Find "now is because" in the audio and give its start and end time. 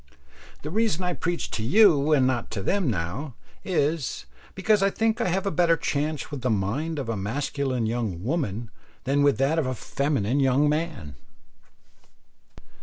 2.89-4.81